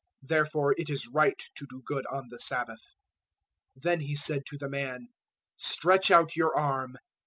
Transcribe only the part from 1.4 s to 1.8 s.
to